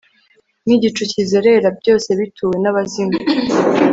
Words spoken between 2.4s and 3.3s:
nabazimu